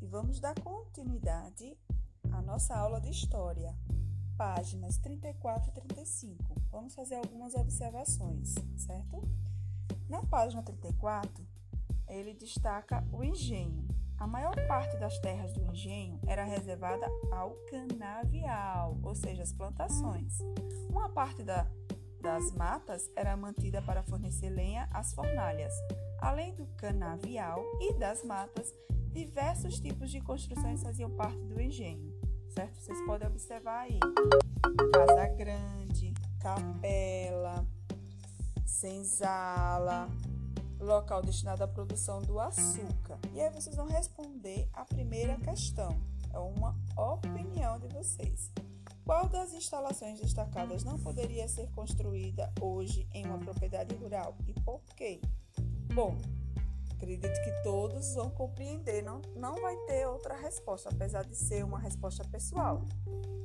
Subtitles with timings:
[0.00, 1.76] vamos dar continuidade
[2.32, 3.76] à nossa aula de história,
[4.38, 6.62] páginas 34 e 35.
[6.70, 9.20] Vamos fazer algumas observações, certo?
[10.08, 11.46] Na página 34,
[12.08, 13.86] ele destaca o engenho.
[14.16, 20.38] A maior parte das terras do engenho era reservada ao canavial, ou seja, as plantações.
[20.88, 21.66] Uma parte da,
[22.24, 25.74] das matas era mantida para fornecer lenha às fornalhas.
[26.18, 28.72] Além do canavial e das matas,
[29.12, 32.80] diversos tipos de construções faziam parte do engenho, certo?
[32.80, 34.00] Vocês podem observar aí:
[34.90, 37.66] casa grande, capela,
[38.64, 40.08] senzala,
[40.80, 43.18] local destinado à produção do açúcar.
[43.34, 45.94] E aí vocês vão responder a primeira questão.
[46.32, 48.50] É uma opinião de vocês.
[49.04, 54.80] Qual das instalações destacadas não poderia ser construída hoje em uma propriedade rural e por
[54.96, 55.20] quê?
[55.94, 56.16] Bom,
[57.04, 61.78] Acredito que todos vão compreender, não, não vai ter outra resposta, apesar de ser uma
[61.78, 62.82] resposta pessoal.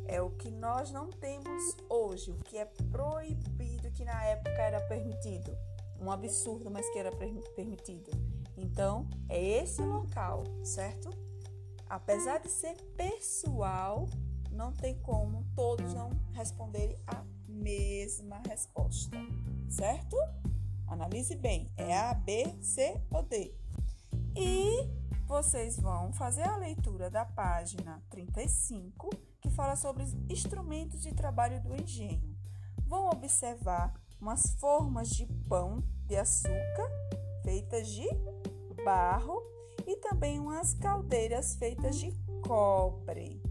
[0.08, 4.80] É o que nós não temos hoje, o que é proibido, que na época era
[4.88, 5.58] permitido.
[6.00, 7.12] Um absurdo, mas que era
[7.54, 8.12] permitido.
[8.56, 11.10] Então, é esse local, certo?
[11.90, 14.08] Apesar de ser pessoal,
[14.52, 19.18] não tem como todos não responderem a mesma resposta,
[19.70, 20.16] certo?
[20.88, 23.54] Analise bem, é A, B, C ou D.
[24.36, 24.90] E
[25.28, 29.10] vocês vão fazer a leitura da página 35,
[29.42, 32.36] que fala sobre os instrumentos de trabalho do engenho.
[32.88, 36.90] Vão observar umas formas de pão de açúcar
[37.44, 38.08] feitas de
[38.84, 39.42] barro
[39.86, 43.49] e também umas caldeiras feitas de cobre.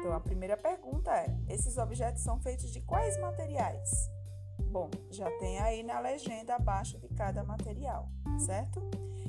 [0.00, 4.10] Então, a primeira pergunta é: esses objetos são feitos de quais materiais?
[4.58, 8.80] Bom, já tem aí na legenda abaixo de cada material, certo?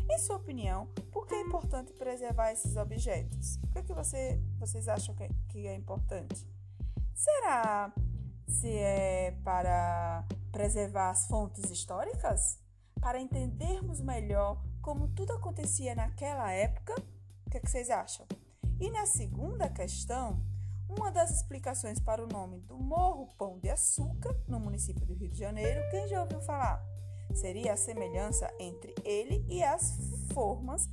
[0.09, 3.57] Em sua opinião, por que é importante preservar esses objetos?
[3.57, 6.47] Por que, é que você, vocês acham que, que é importante?
[7.13, 7.93] Será
[8.47, 12.59] se é para preservar as fontes históricas?
[13.01, 16.93] Para entendermos melhor como tudo acontecia naquela época?
[17.45, 18.25] O que, é que vocês acham?
[18.79, 20.41] E na segunda questão,
[20.97, 25.29] uma das explicações para o nome do Morro Pão de Açúcar, no município do Rio
[25.29, 26.83] de Janeiro, quem já ouviu falar?
[27.33, 29.97] Seria a semelhança entre ele e as
[30.33, 30.89] formas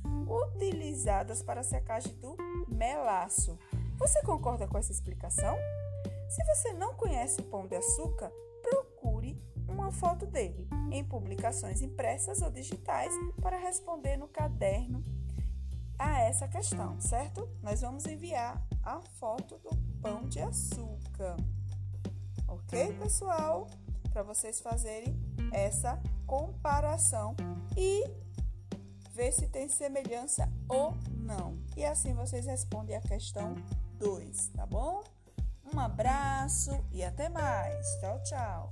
[0.55, 2.37] utilizadas para a secagem do
[2.69, 3.59] melaço.
[3.97, 5.57] Você concorda com essa explicação?
[6.29, 12.41] Se você não conhece o pão de açúcar, procure uma foto dele em publicações impressas
[12.41, 15.03] ou digitais para responder no caderno
[15.99, 17.47] a essa questão, certo?
[17.61, 21.35] Nós vamos enviar a foto do pão de açúcar.
[22.47, 23.67] Ok, pessoal?
[24.11, 25.13] Para vocês fazerem
[25.51, 27.35] essa comparação
[27.77, 28.03] e
[29.13, 31.59] ver se tem semelhança ou não.
[31.75, 33.53] E assim vocês respondem a questão
[33.99, 35.03] 2, tá bom?
[35.73, 37.85] Um abraço e até mais.
[37.99, 38.69] Tchau, tchau.